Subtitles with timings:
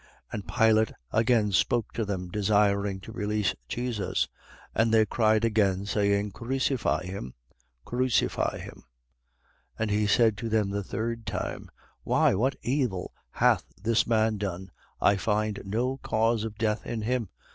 [0.33, 0.33] 23:20.
[0.33, 4.29] And Pilate again spoke to them, desiring to release Jesus.
[4.75, 4.77] 23:21.
[4.77, 7.35] But they cried again, saying: Crucify him,
[7.85, 8.77] Crucify him.
[8.79, 8.83] 23:22.
[9.77, 11.69] And he said to them the third time:
[12.01, 14.71] Why, what evil hath this man done?
[14.99, 17.29] I find no cause of death in him.